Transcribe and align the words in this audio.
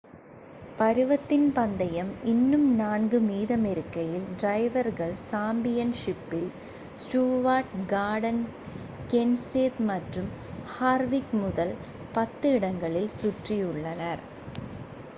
பருவத்தின் 0.77 1.49
பந்தயம் 1.51 2.09
இன்னும் 2.25 2.65
நான்கு 2.75 3.17
மீதமிருக்கையில் 3.25 4.25
டிரைவர்கள் 4.35 5.13
சாம்பியன் 5.23 5.93
ஷிப்பில் 5.99 6.49
ஸ்டூவர்ட் 6.95 7.75
கார்டன் 7.87 8.41
கென்செத் 9.09 9.79
மற்றும் 9.89 10.31
ஹார்விக் 10.73 11.35
முதல் 11.43 11.75
பத்து 12.13 12.49
இடங்களில் 12.57 13.15
சுற்றியுள்ளனர் 13.19 14.23